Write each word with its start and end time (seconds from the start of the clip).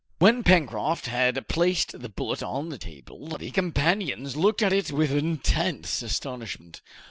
When 0.17 0.41
Pencroft 0.43 1.05
had 1.05 1.47
placed 1.47 2.01
the 2.01 2.09
bullet 2.09 2.41
on 2.41 2.69
the 2.69 2.79
table, 2.79 3.37
his 3.37 3.51
companions 3.51 4.35
looked 4.35 4.63
at 4.63 4.73
it 4.73 4.91
with 4.91 5.11
intense 5.11 6.01
astonishment. 6.01 6.81